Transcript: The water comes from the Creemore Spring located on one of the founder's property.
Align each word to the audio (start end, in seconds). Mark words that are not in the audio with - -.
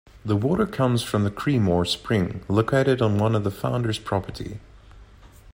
The 0.25 0.35
water 0.35 0.65
comes 0.65 1.03
from 1.03 1.25
the 1.25 1.29
Creemore 1.29 1.85
Spring 1.87 2.41
located 2.47 3.03
on 3.03 3.19
one 3.19 3.35
of 3.35 3.43
the 3.43 3.51
founder's 3.51 3.99
property. 3.99 4.59